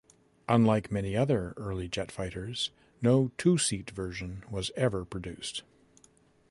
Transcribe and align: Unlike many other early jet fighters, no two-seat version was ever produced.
Unlike 0.49 0.91
many 0.91 1.15
other 1.15 1.53
early 1.57 1.87
jet 1.87 2.11
fighters, 2.11 2.71
no 3.03 3.29
two-seat 3.37 3.91
version 3.91 4.43
was 4.49 4.71
ever 4.75 5.05
produced. 5.05 5.61